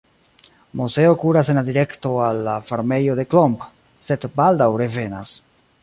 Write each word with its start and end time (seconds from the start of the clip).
Moseo 0.79 1.11
kuras 1.23 1.49
en 1.53 1.59
la 1.59 1.63
direkto 1.67 2.13
al 2.29 2.41
la 2.47 2.57
farmejo 2.71 3.19
de 3.21 3.27
Klomp, 3.35 3.69
sed 4.09 4.27
baldaŭ 4.41 4.73
revenas. 4.85 5.37